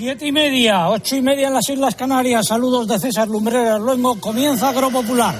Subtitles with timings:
[0.00, 2.46] Siete y media, ocho y media en las Islas Canarias.
[2.46, 4.18] Saludos de César Lumbreras Luengo.
[4.18, 5.34] Comienza Agropopular.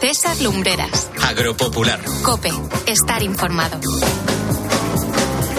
[0.00, 1.10] César Lumbreras.
[1.22, 2.00] Agropopular.
[2.22, 2.50] Cope.
[2.86, 3.78] Estar informado.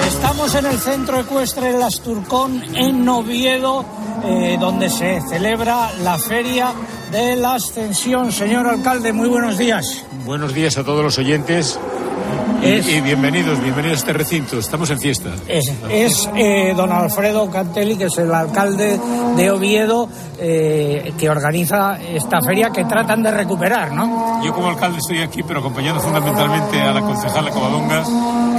[0.08, 3.86] Estamos en el centro ecuestre de Las Turcón, en Oviedo,
[4.26, 6.74] eh, donde se celebra la feria
[7.12, 8.32] de la Ascensión.
[8.32, 10.04] Señor alcalde, muy buenos días.
[10.26, 11.80] Buenos días a todos los oyentes
[12.62, 14.58] Es- y, bienvenidos, bienvenidos a este recinto.
[14.58, 15.30] Estamos en fiesta.
[15.48, 19.00] Es, es, eh, don Alfredo Cantelli, que es el alcalde
[19.36, 24.44] de Oviedo, eh, que organiza esta feria que tratan de recuperar, ¿no?
[24.44, 28.04] Yo como alcalde estoy aquí, pero acompañando fundamentalmente a la concejala Covadonga,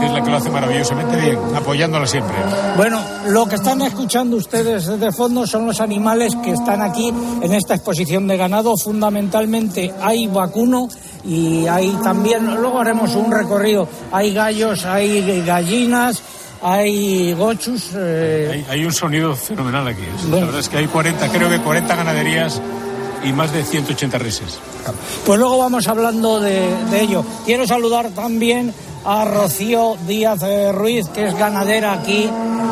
[0.00, 2.34] que es la que lo hace maravillosamente bien, apoyándola siempre.
[2.76, 7.08] Bueno, lo que están escuchando ustedes de fondo son los animales que están aquí
[7.42, 8.74] en esta exposición de ganado.
[8.76, 10.88] Fundamentalmente hay vacuno
[11.24, 16.22] y hay también, luego haremos un recorrido, hay gallos, hay gallinas,
[16.62, 17.90] hay gochus.
[17.94, 20.02] eh, Hay, hay un sonido fenomenal aquí.
[20.02, 20.06] ¿eh?
[20.22, 20.36] Bueno.
[20.36, 22.60] La verdad es que hay 40, creo que 40 ganaderías
[23.24, 24.58] y más de 180 reses.
[25.26, 27.24] Pues luego vamos hablando de, de ello.
[27.44, 28.72] Quiero saludar también
[29.08, 30.40] a Rocío Díaz
[30.74, 32.28] Ruiz, que es ganadera aquí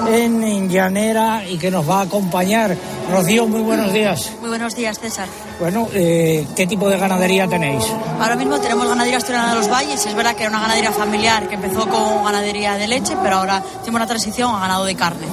[0.08, 2.76] en Llanera y que nos va a acompañar.
[3.10, 4.32] Rocío, muy buenos días.
[4.40, 5.28] Muy buenos días, César.
[5.58, 7.84] Bueno, eh, ¿qué tipo de ganadería tenéis?
[8.20, 10.04] Ahora mismo tenemos ganadería asturiana de los valles.
[10.04, 13.62] Es verdad que era una ganadería familiar que empezó con ganadería de leche, pero ahora
[13.80, 15.26] tenemos una transición a ganado de carne.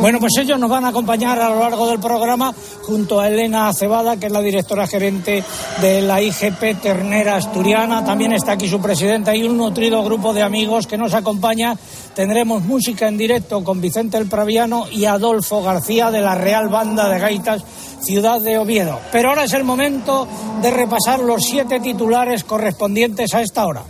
[0.00, 3.72] Bueno, pues ellos nos van a acompañar a lo largo del programa junto a Elena
[3.72, 5.42] Cebada, que es la directora gerente
[5.80, 8.04] de la IGP Ternera Asturiana.
[8.04, 11.76] También está aquí su presidenta y un nutrido grupo de amigos que nos acompaña.
[12.14, 17.08] Tendremos música en directo con Vicente el Praviano y Adolfo García de la Real Banda
[17.08, 17.64] de Gaitas,
[18.00, 19.00] ciudad de Oviedo.
[19.10, 20.28] Pero ahora es el momento
[20.60, 23.82] de repasar los siete titulares correspondientes a esta hora.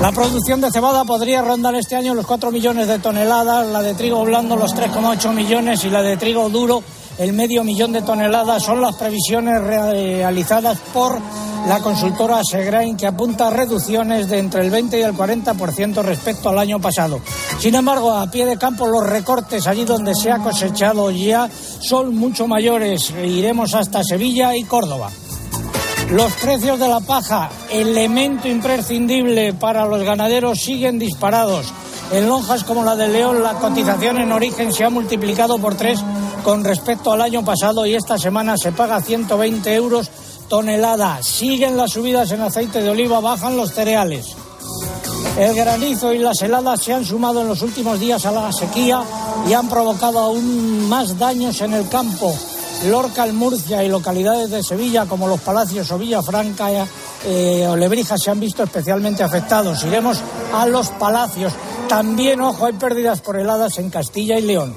[0.00, 3.94] La producción de cebada podría rondar este año los 4 millones de toneladas, la de
[3.94, 6.82] trigo blando los 3,8 millones y la de trigo duro
[7.18, 8.62] el medio millón de toneladas.
[8.62, 11.18] Son las previsiones realizadas por
[11.66, 16.50] la consultora Segrain que apunta a reducciones de entre el 20 y el 40% respecto
[16.50, 17.20] al año pasado.
[17.58, 21.48] Sin embargo, a pie de campo los recortes allí donde se ha cosechado ya
[21.80, 23.10] son mucho mayores.
[23.24, 25.10] Iremos hasta Sevilla y Córdoba.
[26.10, 31.66] Los precios de la paja, elemento imprescindible para los ganaderos, siguen disparados.
[32.12, 35.98] En lonjas como la de León, la cotización en origen se ha multiplicado por tres
[36.44, 40.08] con respecto al año pasado y esta semana se paga 120 euros
[40.48, 41.20] tonelada.
[41.24, 44.36] Siguen las subidas en aceite de oliva, bajan los cereales.
[45.36, 49.02] El granizo y las heladas se han sumado en los últimos días a la sequía
[49.48, 52.32] y han provocado aún más daños en el campo.
[52.84, 56.68] Lorca, el Murcia y localidades de Sevilla como Los Palacios o Villafranca
[57.24, 59.82] eh, o Lebrija se han visto especialmente afectados.
[59.84, 60.20] Iremos
[60.54, 61.52] a Los Palacios.
[61.88, 64.74] También, ojo, hay pérdidas por heladas en Castilla y León.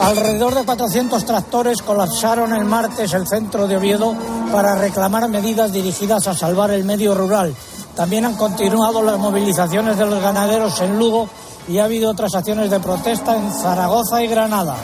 [0.00, 4.14] Alrededor de 400 tractores colapsaron el martes el centro de Oviedo
[4.50, 7.54] para reclamar medidas dirigidas a salvar el medio rural.
[7.94, 11.28] También han continuado las movilizaciones de los ganaderos en Lugo
[11.68, 14.76] y ha habido otras acciones de protesta en Zaragoza y Granada.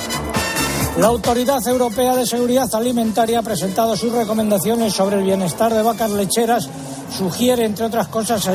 [1.01, 6.11] La Autoridad Europea de Seguridad Alimentaria ha presentado sus recomendaciones sobre el bienestar de vacas
[6.11, 6.69] lecheras.
[7.17, 8.47] Sugiere, entre otras cosas,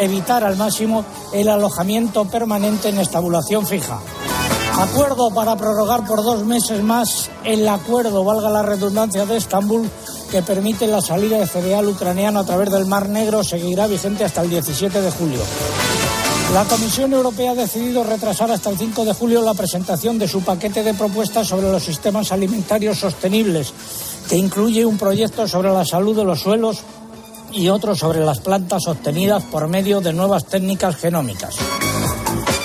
[0.00, 4.00] evitar, al máximo el alojamiento permanente en estabulación fija.
[4.78, 9.86] Acuerdo para prorrogar por dos meses más el acuerdo, valga la redundancia, de Estambul
[10.30, 14.40] que permite la salida de cereal ucraniano a través del Mar Negro seguirá vigente hasta
[14.40, 15.40] el 17 de julio.
[16.54, 20.40] La Comisión Europea ha decidido retrasar hasta el 5 de julio la presentación de su
[20.42, 23.74] paquete de propuestas sobre los sistemas alimentarios sostenibles,
[24.28, 26.78] que incluye un proyecto sobre la salud de los suelos
[27.50, 31.56] y otro sobre las plantas obtenidas por medio de nuevas técnicas genómicas.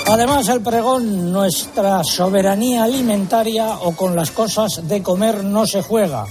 [0.05, 6.27] Además, el pregón, nuestra soberanía alimentaria o con las cosas de comer no se juega.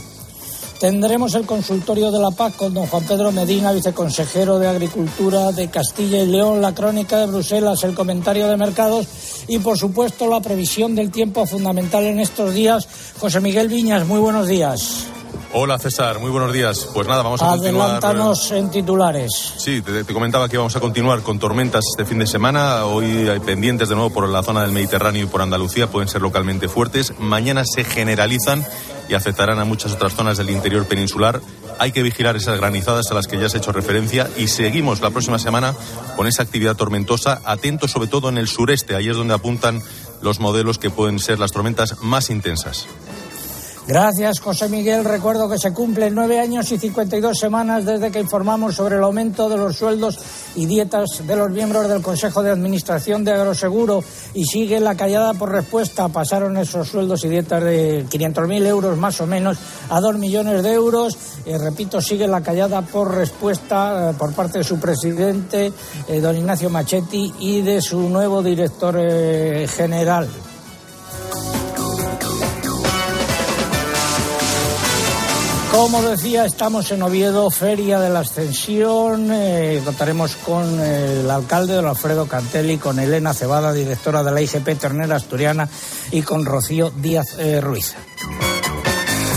[0.78, 5.68] Tendremos el consultorio de la PAC con don Juan Pedro Medina, viceconsejero de Agricultura de
[5.68, 9.08] Castilla y León, la crónica de Bruselas, el comentario de mercados
[9.48, 12.86] y, por supuesto, la previsión del tiempo fundamental en estos días.
[13.18, 15.08] José Miguel Viñas, muy buenos días.
[15.52, 16.90] Hola César, muy buenos días.
[16.92, 17.86] Pues nada, vamos a continuar.
[17.86, 19.54] Adelántanos en titulares.
[19.56, 22.84] Sí, te, te comentaba que vamos a continuar con tormentas este fin de semana.
[22.84, 26.20] Hoy hay pendientes de nuevo por la zona del Mediterráneo y por Andalucía, pueden ser
[26.20, 27.14] localmente fuertes.
[27.18, 28.62] Mañana se generalizan
[29.08, 31.40] y afectarán a muchas otras zonas del interior peninsular.
[31.78, 35.00] Hay que vigilar esas granizadas a las que ya se ha hecho referencia y seguimos
[35.00, 35.74] la próxima semana
[36.16, 39.80] con esa actividad tormentosa, atentos sobre todo en el sureste, ahí es donde apuntan
[40.20, 42.86] los modelos que pueden ser las tormentas más intensas.
[43.88, 45.02] Gracias, José Miguel.
[45.02, 49.48] Recuerdo que se cumplen nueve años y 52 semanas desde que informamos sobre el aumento
[49.48, 50.18] de los sueldos
[50.56, 54.04] y dietas de los miembros del Consejo de Administración de Agroseguro
[54.34, 56.06] y sigue la callada por respuesta.
[56.08, 59.56] Pasaron esos sueldos y dietas de 500.000 euros más o menos
[59.88, 61.16] a dos millones de euros.
[61.46, 65.72] Eh, repito, sigue la callada por respuesta eh, por parte de su presidente,
[66.08, 69.00] eh, don Ignacio Machetti, y de su nuevo director
[69.66, 70.28] general.
[75.70, 79.28] Como decía, estamos en Oviedo, Feria de la Ascensión.
[79.30, 84.78] Eh, contaremos con el alcalde don Alfredo Cantelli, con Elena Cebada, directora de la IGP
[84.78, 85.68] Ternera Asturiana,
[86.10, 87.94] y con Rocío Díaz eh, Ruiz.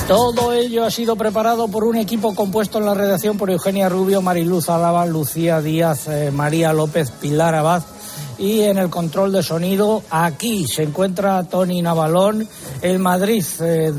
[0.08, 4.22] Todo ello ha sido preparado por un equipo compuesto en la redacción por Eugenia Rubio,
[4.22, 7.84] Mariluz Álava, Lucía Díaz, eh, María López, Pilar Abad
[8.38, 12.48] y en el control de sonido aquí se encuentra Tony Navalón,
[12.82, 13.46] el Madrid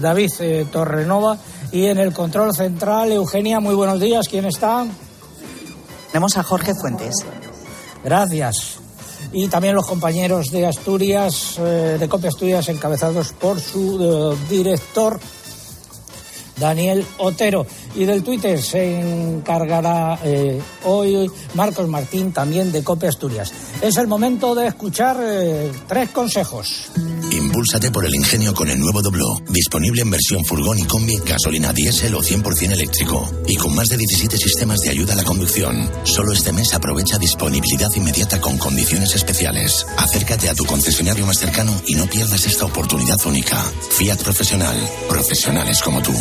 [0.00, 0.32] David
[0.72, 1.38] Torrenova
[1.72, 4.28] y en el control central, Eugenia, muy buenos días.
[4.28, 4.86] ¿Quién está?
[6.08, 7.14] Tenemos a Jorge Fuentes.
[8.04, 8.78] Gracias.
[9.32, 15.18] Y también los compañeros de Asturias, eh, de Copia Asturias, encabezados por su eh, director,
[16.58, 17.66] Daniel Otero.
[17.94, 23.52] Y del Twitter se encargará eh, hoy Marcos Martín, también de Copia Asturias.
[23.80, 25.18] Es el momento de escuchar
[25.86, 26.90] tres consejos.
[27.30, 31.72] Impúlsate por el ingenio con el nuevo Doblo, disponible en versión furgón y combi, gasolina
[31.72, 33.30] diésel o 100% eléctrico.
[33.46, 35.90] Y con más de 17 sistemas de ayuda a la conducción.
[36.04, 39.86] Solo este mes aprovecha disponibilidad inmediata con condiciones especiales.
[39.96, 43.62] Acércate a tu concesionario más cercano y no pierdas esta oportunidad única.
[43.90, 44.76] Fiat Profesional.
[45.08, 46.12] Profesionales como tú.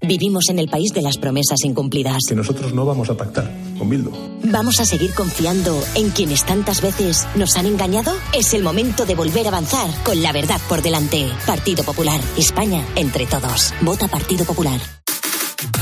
[0.00, 2.18] Vivimos en el país de las promesas incumplidas.
[2.28, 4.10] Que nosotros no vamos a pactar con Bildu.
[4.44, 8.12] ¿Vamos a seguir confiando en quienes tantas veces nos han engañado?
[8.32, 11.26] Es el momento de volver a avanzar con la verdad por delante.
[11.46, 12.20] Partido Popular.
[12.36, 13.74] España entre todos.
[13.82, 14.80] Vota Partido Popular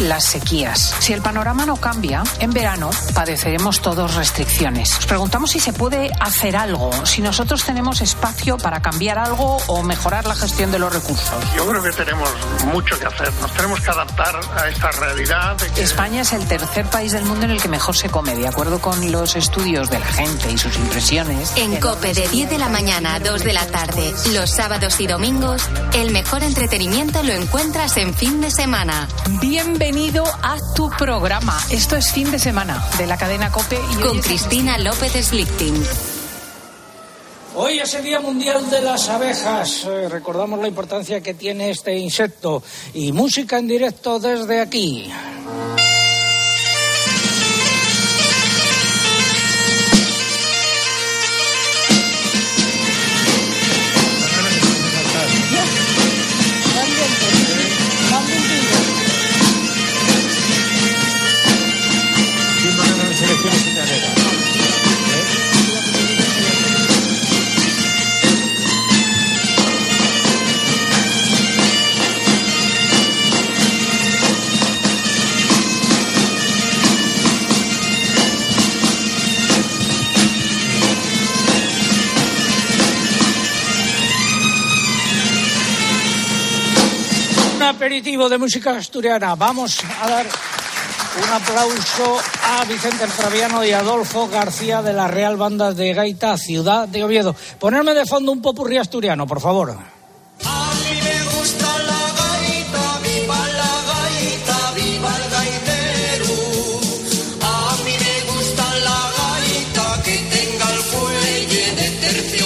[0.00, 0.94] las sequías.
[0.98, 4.92] Si el panorama no cambia, en verano padeceremos todos restricciones.
[4.94, 9.82] Nos preguntamos si se puede hacer algo, si nosotros tenemos espacio para cambiar algo o
[9.82, 11.34] mejorar la gestión de los recursos.
[11.56, 12.28] Yo creo que tenemos
[12.72, 13.32] mucho que hacer.
[13.40, 15.56] Nos tenemos que adaptar a esta realidad.
[15.76, 18.80] España es el tercer país del mundo en el que mejor se come, de acuerdo
[18.80, 21.52] con los estudios de la gente y sus impresiones.
[21.56, 25.06] En COPE de 10 de la mañana a 2 de la tarde, los sábados y
[25.06, 25.62] domingos,
[25.94, 29.08] el mejor entretenimiento lo encuentras en fin de semana.
[29.40, 31.56] Bienvenido bienvenido a tu programa.
[31.70, 33.78] Esto es fin de semana de la cadena Cope.
[33.92, 35.80] Y Con Cristina López Slichting.
[37.54, 39.86] Hoy es el Día Mundial de las Abejas.
[39.88, 42.64] Eh, recordamos la importancia que tiene este insecto.
[42.94, 45.08] Y música en directo desde aquí.
[87.86, 89.36] Aperitivo de música asturiana.
[89.36, 95.70] Vamos a dar un aplauso a Vicente Traviano y Adolfo García de la Real Banda
[95.70, 97.36] de Gaita, Ciudad de Oviedo.
[97.60, 99.95] Ponerme de fondo un popurrí asturiano, por favor.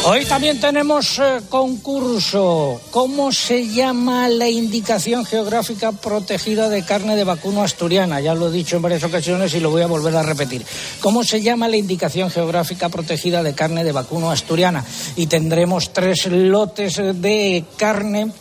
[0.02, 2.80] Hoy también tenemos eh, concurso.
[2.90, 8.19] ¿Cómo se llama la indicación geográfica protegida de carne de vacuno asturiana?
[8.19, 10.64] Ya lo he dicho en varias ocasiones y lo voy a volver a repetir.
[11.00, 14.87] ¿Cómo se llama la indicación geográfica protegida de carne de vacuno asturiana?
[15.16, 18.33] Y tendremos tres lotes de carne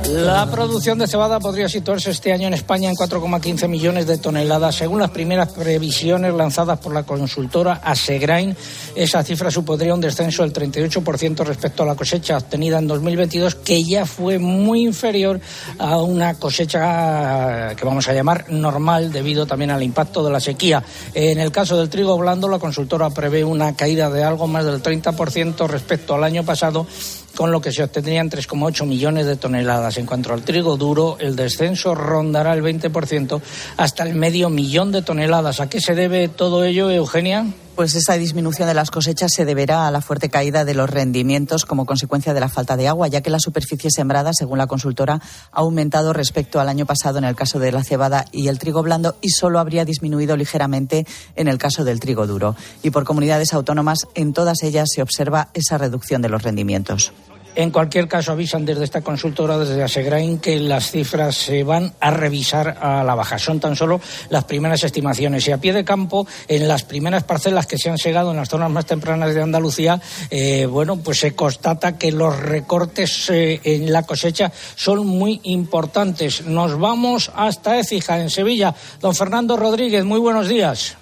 [0.09, 4.73] La producción de cebada podría situarse este año en España en 4,15 millones de toneladas.
[4.73, 8.57] Según las primeras previsiones lanzadas por la consultora Asegrain,
[8.95, 13.83] esa cifra supondría un descenso del 38% respecto a la cosecha obtenida en 2022, que
[13.83, 15.39] ya fue muy inferior
[15.77, 20.83] a una cosecha que vamos a llamar normal debido también al impacto de la sequía.
[21.13, 24.81] En el caso del trigo blando, la consultora prevé una caída de algo más del
[24.81, 26.87] 30% respecto al año pasado
[27.35, 29.97] con lo que se obtendrían 3,8 millones de toneladas.
[29.97, 33.41] En cuanto al trigo duro, el descenso rondará el 20%
[33.77, 35.59] hasta el medio millón de toneladas.
[35.59, 37.45] ¿A qué se debe todo ello, Eugenia?
[37.75, 41.65] Pues esa disminución de las cosechas se deberá a la fuerte caída de los rendimientos
[41.65, 45.15] como consecuencia de la falta de agua, ya que la superficie sembrada, según la consultora,
[45.51, 48.83] ha aumentado respecto al año pasado en el caso de la cebada y el trigo
[48.83, 52.55] blando y solo habría disminuido ligeramente en el caso del trigo duro.
[52.83, 57.13] Y por comunidades autónomas, en todas ellas se observa esa reducción de los rendimientos.
[57.53, 62.09] En cualquier caso, avisan desde esta consultora, desde Asegrain, que las cifras se van a
[62.11, 63.37] revisar a la baja.
[63.37, 65.47] Son tan solo las primeras estimaciones.
[65.47, 68.49] Y a pie de campo, en las primeras parcelas que se han segado en las
[68.49, 73.91] zonas más tempranas de Andalucía, eh, bueno, pues se constata que los recortes eh, en
[73.91, 76.45] la cosecha son muy importantes.
[76.45, 78.73] Nos vamos hasta Écija, en Sevilla.
[79.01, 80.97] Don Fernando Rodríguez, muy buenos días.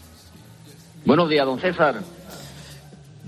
[1.06, 2.19] Buenos días, don César.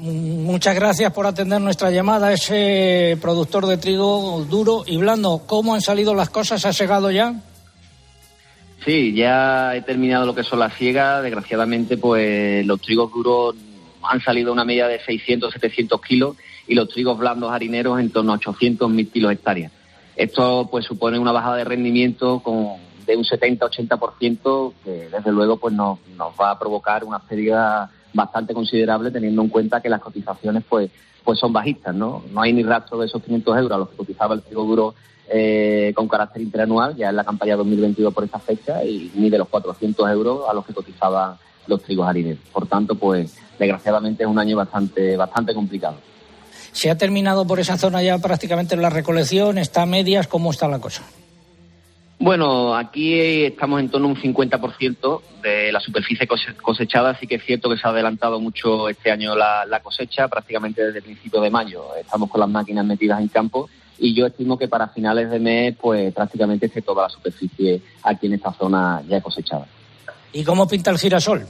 [0.03, 2.34] Muchas gracias por atender nuestra llamada.
[2.34, 6.65] Ese productor de trigo duro y blando, ¿cómo han salido las cosas?
[6.65, 7.36] ¿Ha llegado ya?
[8.84, 11.22] Sí, ya he terminado lo que son las ciegas.
[11.22, 13.55] Desgraciadamente, pues los trigos duros
[14.01, 16.36] han salido a una media de 600, 700 kilos
[16.67, 19.72] y los trigos blandos harineros en torno a 800, 1000 kilos hectáreas.
[20.15, 25.75] Esto pues supone una bajada de rendimiento con, de un 70-80% que desde luego pues
[25.75, 30.63] nos, nos va a provocar una pérdida bastante considerable teniendo en cuenta que las cotizaciones
[30.68, 30.89] pues
[31.24, 32.24] pues son bajistas, ¿no?
[32.32, 34.96] No hay ni rastro de esos 500 euros a los que cotizaba el trigo duro
[35.30, 39.38] eh, con carácter interanual, ya en la campaña 2022 por esa fecha, y ni de
[39.38, 41.36] los 400 euros a los que cotizaban
[41.68, 42.44] los trigos harineros.
[42.51, 45.96] Por tanto, pues desgraciadamente es un año bastante, bastante complicado.
[46.72, 49.58] ¿Se ha terminado por esa zona ya prácticamente la recolección?
[49.58, 50.27] ¿Está a medias?
[50.27, 51.03] ¿Cómo está la cosa?
[52.22, 56.28] Bueno, aquí estamos en torno a un 50% de la superficie
[56.62, 60.86] cosechada, así que es cierto que se ha adelantado mucho este año la, cosecha, prácticamente
[60.86, 61.96] desde el principio de mayo.
[62.00, 65.75] Estamos con las máquinas metidas en campo y yo estimo que para finales de mes,
[65.82, 69.66] pues prácticamente esté toda la superficie aquí en esta zona ya cosechada.
[70.32, 71.48] ¿Y cómo pinta el girasol?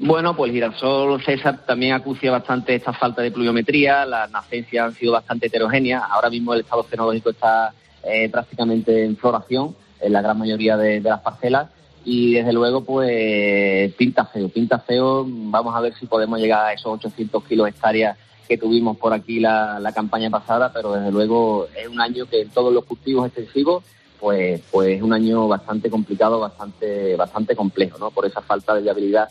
[0.00, 4.94] Bueno, pues el girasol César también acucia bastante esta falta de pluviometría, las nacencias han
[4.94, 7.72] sido bastante heterogéneas, ahora mismo el estado fenológico está
[8.08, 11.68] eh, prácticamente en floración en la gran mayoría de, las parcelas
[12.04, 16.72] y desde luego pues pinta feo, pinta feo, vamos a ver si podemos llegar a
[16.72, 18.16] esos 800 kilos hectáreas
[18.48, 22.48] que tuvimos por aquí la, campaña pasada, pero desde luego es un año que en
[22.50, 23.84] todos los cultivos extensivos
[24.18, 28.10] pues pues es un año bastante complicado, bastante bastante complejo, ¿no?
[28.10, 29.28] Por esa falta de viabilidad,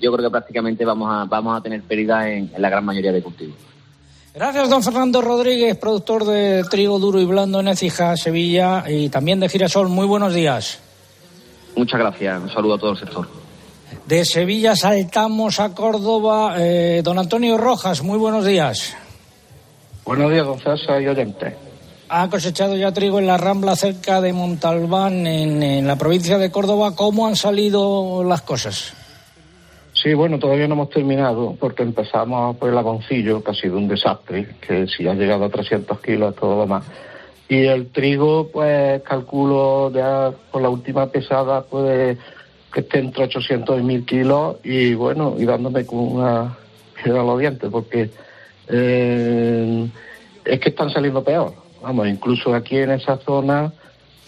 [0.00, 3.22] yo creo que prácticamente vamos a vamos a tener pérdida en la gran mayoría de
[3.22, 3.56] cultivos.
[4.32, 9.40] Gracias, don Fernando Rodríguez, productor de trigo duro y blando en Ecija, Sevilla y también
[9.40, 9.88] de Girasol.
[9.88, 10.78] Muy buenos días.
[11.74, 12.40] Muchas gracias.
[12.40, 13.26] Un saludo a todo el sector.
[14.06, 16.54] De Sevilla saltamos a Córdoba.
[16.58, 18.94] Eh, don Antonio Rojas, muy buenos días.
[20.04, 21.56] Buenos días, don César y oyente.
[22.08, 26.52] Ha cosechado ya trigo en la Rambla cerca de Montalbán, en, en la provincia de
[26.52, 26.94] Córdoba.
[26.94, 28.94] ¿Cómo han salido las cosas?
[30.02, 33.86] Sí, bueno, todavía no hemos terminado porque empezamos por el agoncillo, que ha sido un
[33.86, 36.84] desastre, que si ha llegado a 300 kilos, todo lo más.
[37.50, 42.16] Y el trigo, pues calculo ya por la última pesada, puede
[42.72, 46.56] que esté entre 800 y 1000 kilos y bueno, y dándome con una
[47.02, 48.08] piedra a los dientes porque
[48.68, 49.88] eh,
[50.46, 51.52] es que están saliendo peor.
[51.82, 53.70] Vamos, incluso aquí en esa zona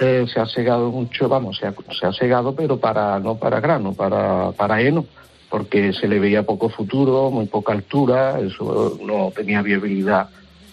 [0.00, 3.60] eh, se ha segado mucho, vamos, se ha, se ha segado, pero para no para
[3.60, 5.06] grano, para, para heno
[5.52, 10.30] porque se le veía poco futuro, muy poca altura, eso no tenía viabilidad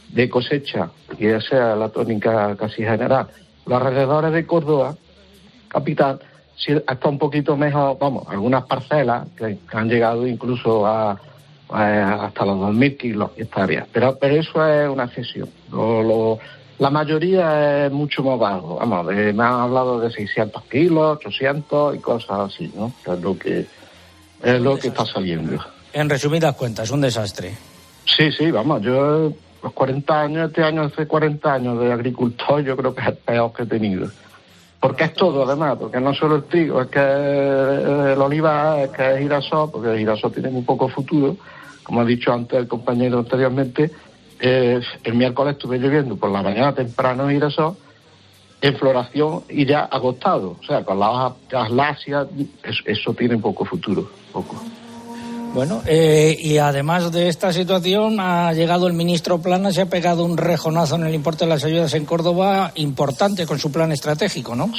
[0.07, 3.27] de cosecha, y esa es la tónica casi general.
[3.65, 4.95] Los alrededores de Córdoba,
[5.67, 6.21] capital,
[6.55, 11.19] sí está un poquito mejor, vamos, algunas parcelas que, han llegado incluso a,
[11.69, 15.49] hasta los 2.000 kilos hectáreas, pero, pero eso es una excepción.
[16.77, 21.99] la mayoría es mucho más bajo, vamos, me han hablado de 600 kilos, 800 y
[21.99, 22.93] cosas así, ¿no?
[23.21, 23.67] lo que,
[24.43, 25.63] es lo que está saliendo.
[25.93, 27.55] En resumidas cuentas, un desastre.
[28.05, 32.77] Sí, sí, vamos, yo los 40 años, este año hace 40 años de agricultor, yo
[32.77, 34.09] creo que es el peor que he tenido.
[34.79, 39.13] Porque es todo, además, porque no solo el trigo, es que el oliva, es que
[39.13, 41.35] es girasol, porque el girasol tiene muy poco futuro,
[41.83, 43.91] como ha dicho antes el compañero anteriormente,
[44.39, 47.75] eh, el miércoles estuve lloviendo por la mañana temprano girasol,
[48.61, 51.33] en floración y ya agotado, o sea, con las hojas
[52.63, 54.55] eso, eso tiene poco futuro, poco.
[55.53, 60.23] Bueno, eh, y además de esta situación, ha llegado el ministro Plana, se ha pegado
[60.23, 64.55] un rejonazo en el importe de las ayudas en Córdoba importante con su plan estratégico,
[64.55, 64.69] ¿no?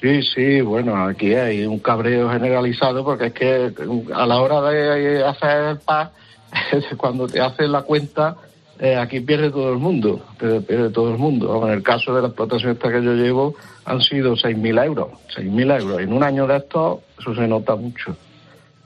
[0.00, 3.72] Sí, sí, bueno, aquí hay un cabreo generalizado porque es que
[4.14, 6.10] a la hora de hacer el PAS,
[6.96, 8.36] cuando te haces la cuenta,
[8.80, 11.66] eh, aquí pierde todo el mundo, pierde, todo el mundo.
[11.66, 13.54] En el caso de la explotación esta que yo llevo,
[13.84, 16.00] han sido 6.000 euros, 6.000 euros.
[16.00, 18.16] En un año de esto, eso se nota mucho.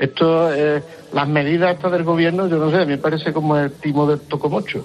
[0.02, 0.82] Esto, eh,
[1.12, 4.04] las medidas estas del gobierno, yo no sé, a mí me parece como el timo
[4.04, 4.84] del tocomocho,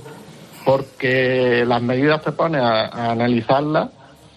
[0.63, 3.89] porque las medidas te ponen a, analizarlas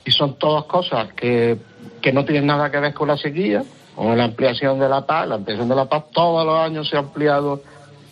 [0.06, 1.58] y son todas cosas que,
[2.00, 3.62] que no tienen nada que ver con la sequía,
[3.94, 6.96] con la ampliación de la paz, la ampliación de la paz todos los años se
[6.96, 7.60] ha ampliado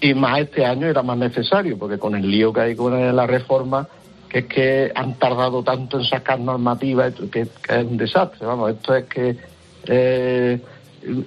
[0.02, 3.26] y más este año era más necesario, porque con el lío que hay con la
[3.26, 3.88] reforma,
[4.28, 8.94] que es que han tardado tanto en sacar normativas, que, es un desastre, vamos, esto
[8.94, 9.38] es que...
[9.86, 10.60] Eh,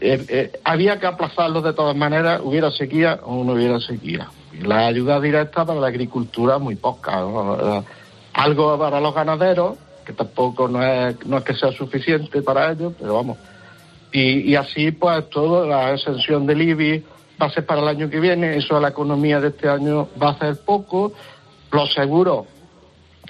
[0.01, 4.29] eh, eh, había que aplazarlo de todas maneras, hubiera sequía o no hubiera sequía.
[4.61, 7.23] La ayuda directa para la agricultura muy poca.
[8.33, 13.37] Algo para los ganaderos, que tampoco no es, que sea suficiente para ellos, pero vamos.
[14.13, 17.03] Y, así, pues, todo, la exención del IBI
[17.41, 20.09] va a ser para el año que viene, eso a la economía de este año
[20.21, 21.13] va a ser poco.
[21.71, 22.45] Los seguros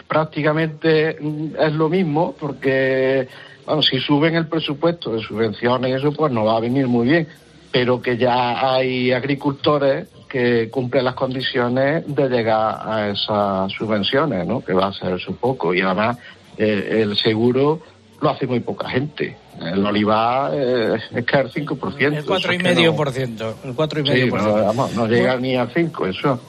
[0.07, 3.27] prácticamente mm, es lo mismo, porque
[3.71, 7.07] bueno, si suben el presupuesto de subvenciones y eso, pues no va a venir muy
[7.07, 7.25] bien.
[7.71, 14.59] Pero que ya hay agricultores que cumplen las condiciones de llegar a esas subvenciones, ¿no?
[14.59, 15.73] Que va a ser su poco.
[15.73, 16.17] Y además,
[16.57, 17.79] eh, el seguro
[18.19, 19.37] lo hace muy poca gente.
[19.61, 22.01] El olivar eh, es que el 5%.
[22.01, 23.55] El 4,5%.
[23.63, 24.31] El 4,5%.
[24.31, 26.41] no, vamos, no llega ni al 5%, eso.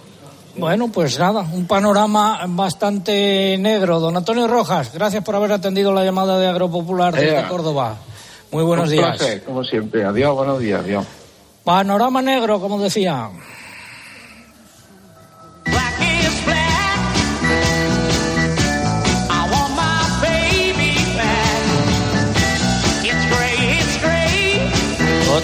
[0.57, 4.01] Bueno, pues nada, un panorama bastante negro.
[4.01, 7.97] Don Antonio Rojas, gracias por haber atendido la llamada de Agropopular desde Córdoba.
[8.51, 9.17] Muy buenos un días.
[9.17, 10.05] Placer, como siempre.
[10.05, 10.81] Adiós, buenos días.
[10.81, 11.07] Adiós.
[11.65, 13.31] Panorama negro, como decía.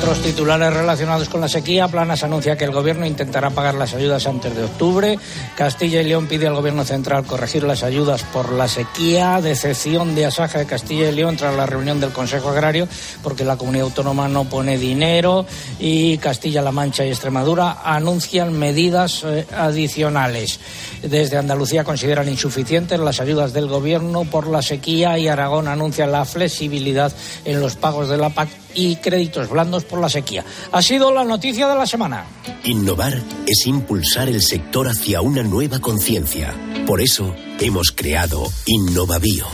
[0.08, 1.86] Otros titulares relacionados con la sequía.
[1.86, 5.18] Planas anuncia que el gobierno intentará pagar las ayudas antes de octubre.
[5.54, 9.42] Castilla y León pide al gobierno central corregir las ayudas por la sequía.
[9.42, 12.88] Decepción de Asaja de Castilla y León tras la reunión del Consejo Agrario
[13.22, 15.44] porque la comunidad autónoma no pone dinero.
[15.78, 20.58] Y Castilla-La Mancha y Extremadura anuncian medidas eh, adicionales.
[21.02, 26.24] Desde Andalucía consideran insuficientes las ayudas del gobierno por la sequía y Aragón anuncia la
[26.24, 27.12] flexibilidad
[27.44, 30.44] en los pagos de la PAC y créditos blandos por la sequía.
[30.72, 32.26] Ha sido la noticia de la semana.
[32.64, 36.54] Innovar es impulsar el sector hacia una nueva conciencia.
[36.86, 39.46] Por eso hemos creado InnovaBio,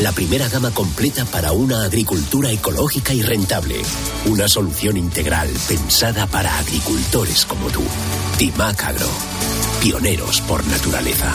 [0.00, 3.76] la primera gama completa para una agricultura ecológica y rentable.
[4.26, 7.82] Una solución integral pensada para agricultores como tú.
[8.38, 9.08] Timac Agro,
[9.80, 11.34] pioneros por naturaleza.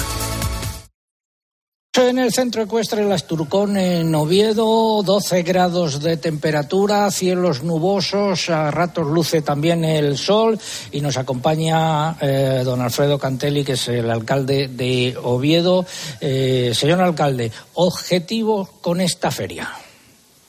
[1.97, 8.69] En el centro ecuestre Las Turcón en Oviedo, 12 grados de temperatura, cielos nubosos, a
[8.69, 10.59] ratos luce también el sol
[10.91, 15.85] y nos acompaña eh, don Alfredo Cantelli, que es el alcalde de Oviedo.
[16.19, 19.69] Eh, señor alcalde, objetivo con esta feria.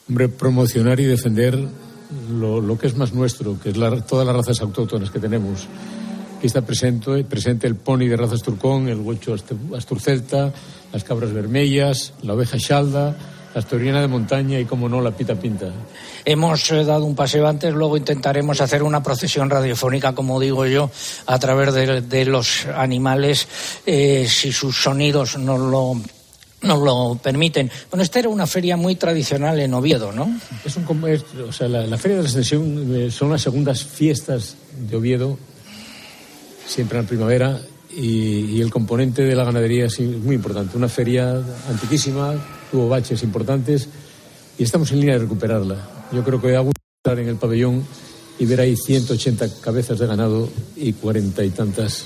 [0.09, 1.57] Hombre, promocionar y defender
[2.29, 5.65] lo, que es más nuestro, que es todas las razas autóctonas que tenemos.
[6.37, 9.33] Aquí está presente, presente el pony de razas turcón, el huecho
[9.75, 10.53] asturcelta
[10.91, 13.15] las cabras vermellas, la oveja xalda,
[13.53, 15.71] la asturiana de montaña y, como no, la pita pinta.
[16.25, 20.91] Hemos eh, dado un paseo antes, luego intentaremos hacer una procesión radiofónica, como digo yo,
[21.25, 23.47] a través de, los animales,
[23.85, 25.95] eh, si sus sonidos nos lo
[26.61, 27.69] nos lo permiten.
[27.91, 30.39] Bueno, esta era una feria muy tradicional en Oviedo, ¿no?
[30.65, 34.55] Es un, o sea, la, la, Feria de la Extensión eh, son las segundas fiestas
[34.75, 35.37] de Oviedo,
[36.65, 37.61] siempre en la primavera,
[37.97, 40.77] y, el componente de la ganadería es muy importante.
[40.77, 42.35] Una feria antiquísima,
[42.71, 43.89] tuvo baches importantes
[44.57, 45.89] y estamos en línea de recuperarla.
[46.11, 46.71] Yo creo que hago
[47.03, 47.83] estar en el pabellón
[48.37, 52.05] y ver ahí 180 cabezas de ganado y cuarenta y tantas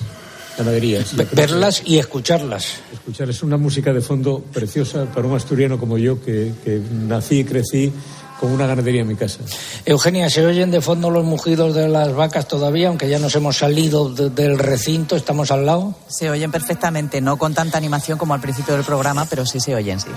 [0.57, 1.13] ganaderías.
[1.35, 2.79] Verlas y escucharlas.
[2.93, 7.39] Escuchar es una música de fondo preciosa para un asturiano como yo que, que nací
[7.39, 7.91] y crecí
[8.41, 9.37] con una ganadería en mi casa.
[9.85, 13.55] Eugenia, ¿se oyen de fondo los mugidos de las vacas todavía, aunque ya nos hemos
[13.57, 15.93] salido de- del recinto, estamos al lado?
[16.07, 19.75] Se oyen perfectamente, no con tanta animación como al principio del programa, pero sí se
[19.75, 20.09] oyen, sí.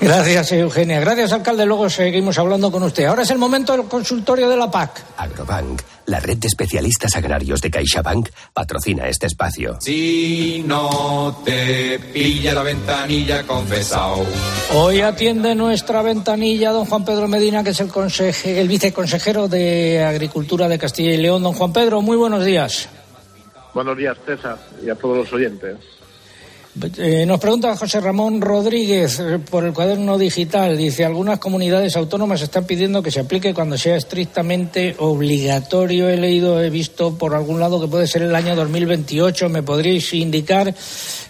[0.00, 0.98] Gracias, Eugenia.
[0.98, 1.64] Gracias, alcalde.
[1.64, 3.04] Luego seguimos hablando con usted.
[3.04, 5.02] Ahora es el momento del consultorio de la PAC.
[5.16, 9.78] Agrobank, la red de especialistas agrarios de CaixaBank, patrocina este espacio.
[9.80, 14.24] Si no te pilla la ventanilla confesado.
[14.74, 20.04] Hoy atiende nuestra ventanilla don Juan Pedro Medina, que es el, conseje- el viceconsejero de
[20.04, 21.42] Agricultura de Castilla y León.
[21.42, 22.88] Don Juan Pedro, muy buenos días.
[23.72, 25.76] Buenos días, César, y a todos los oyentes.
[26.96, 30.76] Eh, nos pregunta José Ramón Rodríguez eh, por el cuaderno digital.
[30.76, 36.08] Dice, algunas comunidades autónomas están pidiendo que se aplique cuando sea estrictamente obligatorio.
[36.08, 39.48] He leído, he visto por algún lado que puede ser el año 2028.
[39.50, 40.74] ¿Me podríais indicar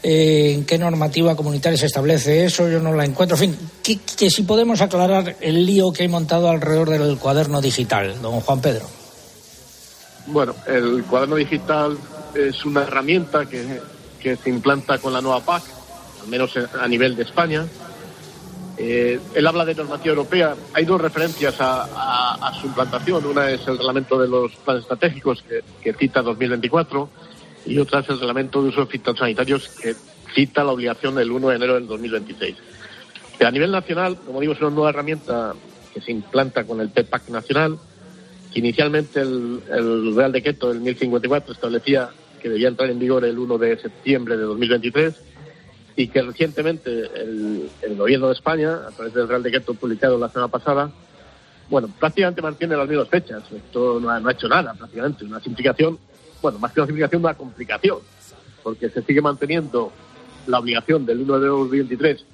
[0.03, 2.67] eh, en qué normativa comunitaria se establece eso?
[2.71, 3.37] Yo no la encuentro.
[3.37, 7.61] En fin, que, que si podemos aclarar el lío que hay montado alrededor del cuaderno
[7.61, 8.87] digital, don Juan Pedro.
[10.27, 11.99] Bueno, el cuaderno digital
[12.35, 13.79] es una herramienta que,
[14.25, 15.63] que se implanta con la nueva PAC,
[16.23, 17.67] al menos a nivel de España.
[18.79, 20.57] Eh, él habla de normativa europea.
[20.73, 23.25] Hay dos referencias a, a- a su implantación.
[23.27, 27.11] Una es el reglamento de los planes estratégicos que, que cita 2024
[27.67, 29.95] y otra es el reglamento de usos fitosanitarios que
[30.35, 32.57] cita la obligación del 1 de enero del 2026.
[33.39, 35.55] Que a nivel nacional, como digo, es una nueva herramienta
[35.93, 37.79] que se implanta con el PEPAC nacional
[38.53, 42.09] que inicialmente el, el Real Decreto del 1054 establecía
[42.45, 45.15] que debía entrar en vigor el 1 de septiembre de 2023
[45.97, 50.29] y que recientemente el, el Gobierno de España, a través del Real Decreto publicado la
[50.29, 50.91] semana pasada,
[51.71, 53.45] bueno, prácticamente mantiene las mismas fechas.
[53.51, 55.25] Esto no ha, hecho nada, prácticamente.
[55.25, 55.99] Una simplificación,
[56.43, 58.01] bueno, más que una simplificación, una complicación,
[58.63, 59.91] porque se sigue manteniendo
[60.47, 62.27] la obligación del 1 de 2023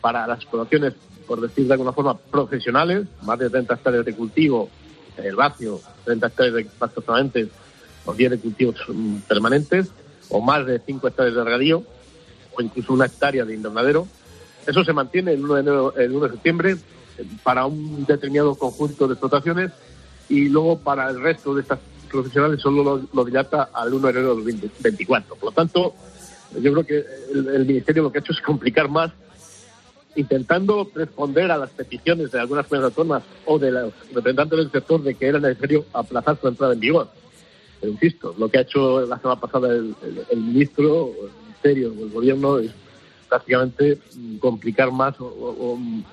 [0.00, 0.94] para las explotaciones,
[1.24, 4.68] por decir de alguna forma, profesionales, más de 30 hectáreas de cultivo,
[5.16, 7.48] herbáceo, 30 hectáreas de pastos permanentes
[8.04, 9.88] o 10 de cultivos mm, permanentes,
[10.28, 11.82] o más de 5 hectáreas de regadío,
[12.56, 14.06] o incluso una hectárea de invernadero.
[14.66, 15.54] Eso se mantiene el 1
[15.92, 16.76] de, el 1 de septiembre
[17.18, 19.72] eh, para un determinado conjunto de explotaciones
[20.28, 21.78] y luego para el resto de estas
[22.10, 25.34] profesionales solo lo, dilata al 1 de enero del 2024.
[25.36, 25.94] Por lo tanto,
[26.60, 29.10] yo creo que el, el Ministerio lo que ha hecho es complicar más
[30.14, 35.02] intentando responder a las peticiones de algunas comunidades autónomas o de los representantes del sector
[35.02, 37.08] de que era necesario aplazar su entrada en vigor.
[37.82, 41.88] Pero insisto, lo que ha hecho la semana pasada el, el- el ministro, el ministerio
[41.92, 42.70] o el gobierno es
[43.28, 43.98] prácticamente
[44.38, 45.14] complicar más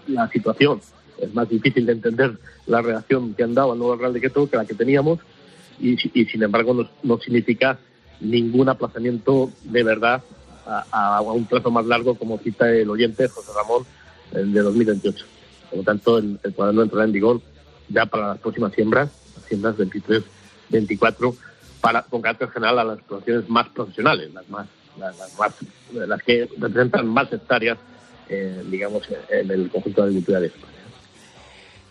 [0.08, 0.82] la situación.
[1.22, 4.58] Es más difícil de entender la reacción que han dado al nuevo Real Decreto que
[4.58, 5.20] la que teníamos
[5.80, 7.78] y, si- y sin embargo no, significa
[8.20, 10.24] ningún aplazamiento de verdad
[10.92, 13.86] a, un plazo más largo como cita el oyente José Ramón
[14.32, 15.26] de 2028.
[15.70, 17.42] Por lo tanto, el, el cuaderno entrará en vigor
[17.90, 20.24] ya para las próximas siembras, las siembras 23,
[20.70, 21.36] 24,
[21.82, 25.56] para, con carácter general a las explotaciones más profesionales, las más, las, más,
[25.94, 27.78] las que representan más hectáreas,
[28.28, 30.79] eh, digamos, en el conjunto de agricultura de España.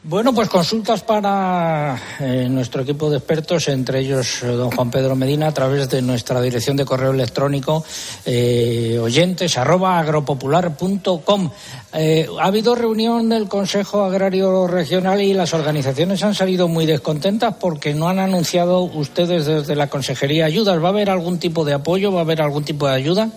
[0.05, 5.17] Bueno, pues consultas para eh, nuestro equipo de expertos, entre ellos eh, don Juan Pedro
[5.17, 7.85] Medina, a través de nuestra dirección de correo electrónico
[8.25, 11.51] eh, oyentes arroba agropopular.com.
[11.95, 17.57] Eh, ha habido reunión del Consejo Agrario Regional y las organizaciones han salido muy descontentas
[17.61, 20.81] porque no han anunciado ustedes desde la Consejería ayudas.
[20.81, 22.13] ¿Va a haber algún tipo de apoyo?
[22.13, 23.31] ¿Va a haber algún tipo de ayuda?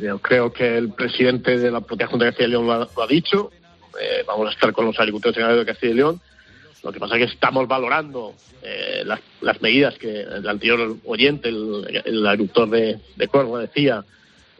[0.00, 3.50] Yo creo que el presidente de la propia Junta de Castilla León lo ha dicho.
[4.00, 6.20] Eh, vamos a estar con los agricultores de Castilla y León.
[6.82, 11.48] Lo que pasa es que estamos valorando eh, las, las medidas que el anterior oyente,
[11.48, 14.04] el, el agricultor de, de decía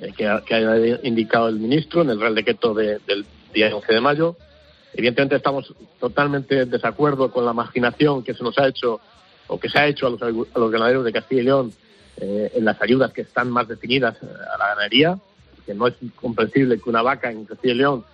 [0.00, 3.92] eh, que, que ha indicado el ministro en el Real Decreto de- del día 11
[3.92, 4.36] de mayo.
[4.94, 9.00] Evidentemente estamos totalmente en desacuerdo con la marginación que se nos ha hecho
[9.46, 11.72] o que se ha hecho a los, a los ganaderos de Castilla y León
[12.16, 15.18] eh, en las ayudas que están más definidas eh, a la ganadería,
[15.66, 18.04] que no es comprensible que una vaca en Castilla y León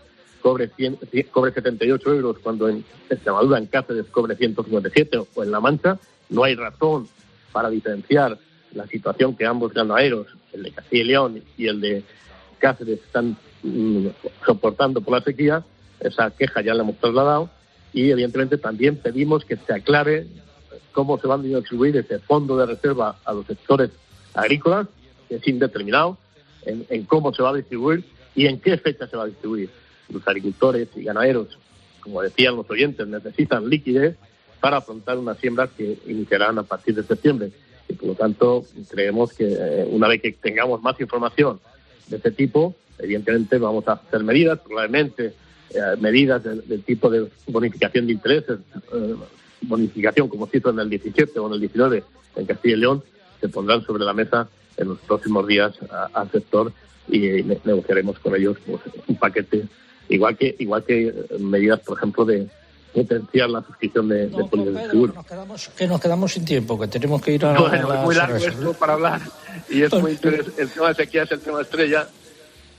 [0.42, 5.50] cobre, 100 cien- cobre 78 euros cuando en Extremadura, en Cáceres, cobre 157 o en
[5.50, 5.98] La Mancha.
[6.28, 7.08] No hay razón
[7.52, 8.38] para diferenciar
[8.74, 12.02] la situación que ambos ganaderos, el de Castilla y León y el de
[12.58, 14.06] Cáceres, están mm,
[14.46, 15.64] soportando por la sequía.
[16.00, 17.50] Esa queja ya la hemos trasladado
[17.92, 20.26] y evidentemente también pedimos que se aclare
[20.92, 23.90] cómo se van a distribuir ese fondo de reserva a los sectores
[24.34, 24.88] agrícolas,
[25.28, 26.18] que es indeterminado,
[26.66, 29.68] en, en cómo se va a distribuir y en qué fecha se va a distribuir.
[30.12, 31.58] Los agricultores y ganaderos
[32.02, 34.16] como decían los oyentes, necesitan liquidez
[34.60, 37.50] para afrontar unas siembras que iniciarán a partir de septiembre.
[37.88, 41.60] Y por lo tanto, creemos que eh, una vez que tengamos más información
[42.08, 45.34] de este tipo, evidentemente vamos a hacer medidas, probablemente
[45.70, 48.58] eh, medidas del, tipo de bonificación de intereses,
[48.94, 49.14] eh,
[49.62, 52.04] bonificación como se hizo en el 17 o en el 19
[52.36, 53.02] en Castilla y León,
[53.40, 55.74] se pondrán sobre la mesa en los próximos días
[56.14, 56.72] al sector
[57.08, 57.18] y
[57.64, 59.66] negociaremos con ellos pues, un paquete
[60.14, 62.48] igual que igual que medidas por ejemplo de
[62.92, 65.14] potenciar la suscripción de, de de seguro.
[65.76, 67.58] Que nos, quedamos, sin tiempo, que tenemos que ir a.
[67.58, 69.20] Bueno, es muy largo esto para hablar
[69.70, 70.62] y es muy interesante.
[70.62, 72.08] El tema de sequía es el tema estrella.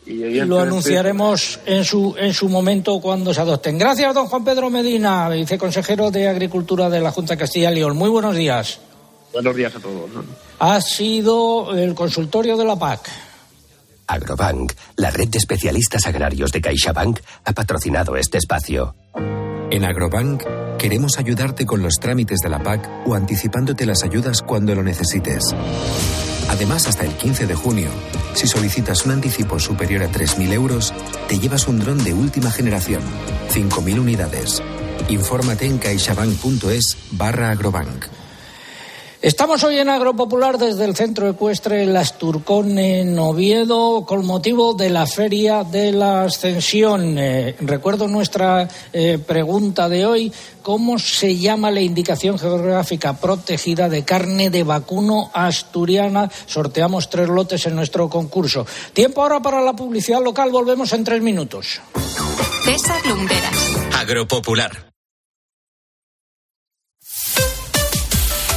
[0.05, 3.77] Y, lo anunciaremos en su, en su momento cuando se adopten.
[3.77, 7.95] Gracias, don Juan Pedro Medina, viceconsejero de Agricultura de la Junta de Castilla y León.
[7.95, 8.81] Muy buenos días.
[9.31, 10.09] Buenos días a todos.
[10.59, 13.09] Ha sido el consultorio de la PAC.
[14.07, 18.95] Agrobank, la red de especialistas agrarios de CaixaBank, ha patrocinado este espacio.
[19.71, 20.43] En Agrobank
[20.77, 25.55] queremos ayudarte con los trámites de la PAC o anticipándote las ayudas cuando lo necesites.
[26.49, 27.89] Además, hasta el 15 de junio,
[28.33, 30.93] si solicitas un anticipo superior a 3.000 euros,
[31.27, 33.01] te llevas un dron de última generación,
[33.51, 34.61] 5.000 unidades.
[35.09, 38.05] Infórmate en caixabank.es barra agrobank.
[39.23, 44.89] Estamos hoy en Agropopular desde el centro ecuestre Las Turcón en Oviedo con motivo de
[44.89, 47.17] la Feria de la Ascensión.
[47.17, 54.03] Eh, recuerdo nuestra eh, pregunta de hoy, ¿cómo se llama la indicación geográfica protegida de
[54.03, 56.29] carne de vacuno asturiana?
[56.45, 58.67] Sorteamos tres lotes en nuestro concurso.
[58.91, 61.79] Tiempo ahora para la publicidad local, volvemos en tres minutos.
[62.65, 63.77] César Lumberas.
[63.97, 64.92] Agropopular.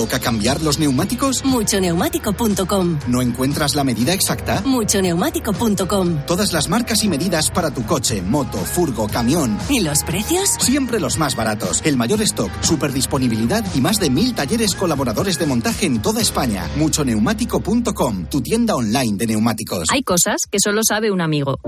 [0.00, 1.44] ¿Toca cambiar los neumáticos?
[1.44, 3.00] Muchoneumático.com.
[3.08, 4.62] ¿No encuentras la medida exacta?
[4.64, 6.24] Muchoneumático.com.
[6.26, 9.58] Todas las marcas y medidas para tu coche, moto, furgo, camión.
[9.68, 10.48] ¿Y los precios?
[10.58, 11.82] Siempre los más baratos.
[11.84, 16.22] El mayor stock, super disponibilidad y más de mil talleres colaboradores de montaje en toda
[16.22, 16.66] España.
[16.76, 19.88] Muchoneumático.com, tu tienda online de neumáticos.
[19.92, 21.58] Hay cosas que solo sabe un amigo.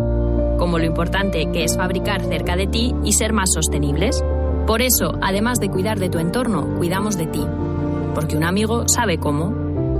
[0.58, 4.24] Como lo importante que es fabricar cerca de ti y ser más sostenibles.
[4.66, 7.44] Por eso, además de cuidar de tu entorno, cuidamos de ti
[8.14, 9.52] porque un amigo sabe cómo.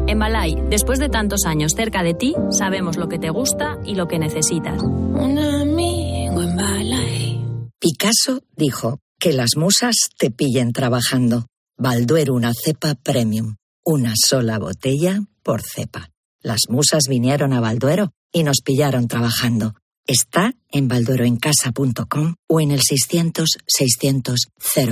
[0.07, 3.95] En Balay, después de tantos años cerca de ti, sabemos lo que te gusta y
[3.95, 4.83] lo que necesitas.
[4.83, 7.45] Un amigo en Balay.
[7.79, 11.47] Picasso dijo que las musas te pillen trabajando.
[11.77, 13.57] Balduero una cepa premium.
[13.85, 16.11] Una sola botella por cepa.
[16.41, 19.75] Las musas vinieron a Balduero y nos pillaron trabajando.
[20.07, 24.49] Está en baldueroencasa.com o en el 600 600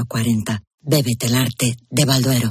[0.08, 0.62] 040.
[0.82, 2.50] Bébete el arte de Balduero.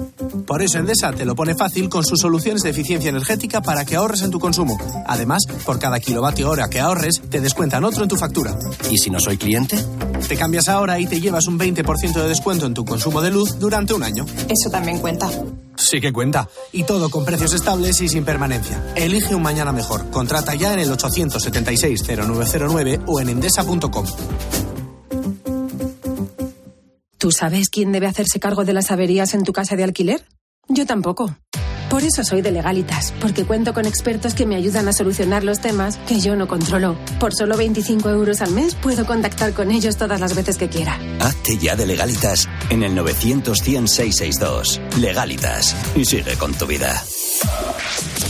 [0.45, 3.95] Por eso Endesa te lo pone fácil con sus soluciones de eficiencia energética para que
[3.95, 4.77] ahorres en tu consumo.
[5.07, 8.57] Además, por cada kilovatio hora que ahorres, te descuentan otro en tu factura.
[8.89, 9.77] ¿Y si no soy cliente?
[10.27, 13.59] Te cambias ahora y te llevas un 20% de descuento en tu consumo de luz
[13.59, 14.25] durante un año.
[14.47, 15.29] Eso también cuenta.
[15.75, 16.47] Sí que cuenta.
[16.71, 18.93] Y todo con precios estables y sin permanencia.
[18.95, 20.09] Elige un mañana mejor.
[20.11, 24.05] Contrata ya en el 876-0909 o en endesa.com.
[27.21, 30.25] ¿Tú sabes quién debe hacerse cargo de las averías en tu casa de alquiler?
[30.67, 31.37] Yo tampoco.
[31.87, 35.59] Por eso soy de legalitas, porque cuento con expertos que me ayudan a solucionar los
[35.59, 36.97] temas que yo no controlo.
[37.19, 40.99] Por solo 25 euros al mes puedo contactar con ellos todas las veces que quiera.
[41.19, 47.03] Hazte ya de legalitas en el 900 662 Legalitas y sigue con tu vida.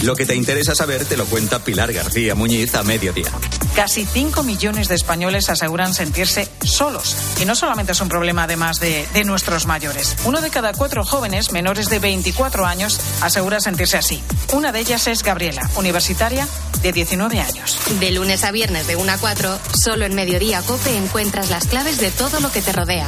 [0.03, 3.27] Lo que te interesa saber te lo cuenta Pilar García Muñiz a mediodía.
[3.75, 7.15] Casi 5 millones de españoles aseguran sentirse solos.
[7.39, 10.15] Y no solamente es un problema además de, de nuestros mayores.
[10.25, 14.23] Uno de cada cuatro jóvenes menores de 24 años asegura sentirse así.
[14.53, 16.47] Una de ellas es Gabriela, universitaria
[16.81, 17.77] de 19 años.
[17.99, 21.99] De lunes a viernes de 1 a 4, solo en Mediodía Cope encuentras las claves
[21.99, 23.07] de todo lo que te rodea.